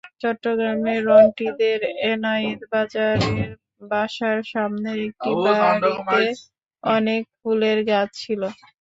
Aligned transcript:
চট্টগ্রামে 0.21 0.95
রন্টিদের 1.07 1.79
এনায়েত 2.11 2.61
বাজারের 2.71 3.51
বাসার 3.91 4.37
সামনের 4.51 4.97
একটি 5.07 5.29
বাড়িতে 5.45 6.21
অনেক 6.83 7.21
ফুলের 7.37 7.79
গাছ 7.89 8.09
ছিল। 8.21 8.41